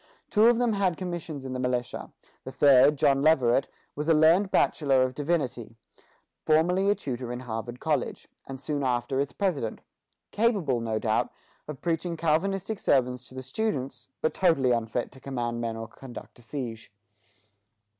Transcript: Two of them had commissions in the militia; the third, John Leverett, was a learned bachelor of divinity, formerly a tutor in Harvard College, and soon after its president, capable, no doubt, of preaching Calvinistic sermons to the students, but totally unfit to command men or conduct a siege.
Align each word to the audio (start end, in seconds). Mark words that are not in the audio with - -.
Two 0.31 0.47
of 0.47 0.57
them 0.57 0.73
had 0.73 0.97
commissions 0.97 1.45
in 1.45 1.53
the 1.53 1.59
militia; 1.59 2.11
the 2.43 2.51
third, 2.51 2.97
John 2.97 3.21
Leverett, 3.21 3.67
was 3.95 4.09
a 4.09 4.15
learned 4.15 4.49
bachelor 4.49 5.03
of 5.03 5.13
divinity, 5.13 5.75
formerly 6.43 6.89
a 6.89 6.95
tutor 6.95 7.31
in 7.31 7.41
Harvard 7.41 7.79
College, 7.79 8.27
and 8.47 8.59
soon 8.59 8.81
after 8.81 9.19
its 9.19 9.31
president, 9.31 9.79
capable, 10.31 10.79
no 10.81 10.97
doubt, 10.97 11.31
of 11.67 11.81
preaching 11.81 12.17
Calvinistic 12.17 12.79
sermons 12.79 13.27
to 13.27 13.35
the 13.35 13.43
students, 13.43 14.07
but 14.23 14.33
totally 14.33 14.71
unfit 14.71 15.11
to 15.11 15.19
command 15.19 15.61
men 15.61 15.77
or 15.77 15.87
conduct 15.87 16.39
a 16.39 16.41
siege. 16.41 16.91